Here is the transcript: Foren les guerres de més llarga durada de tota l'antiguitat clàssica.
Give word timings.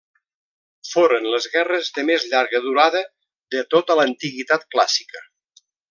Foren 0.91 1.27
les 1.33 1.47
guerres 1.57 1.91
de 1.99 2.05
més 2.09 2.25
llarga 2.33 2.63
durada 2.65 3.05
de 3.57 3.63
tota 3.75 3.99
l'antiguitat 4.03 4.67
clàssica. 4.75 5.25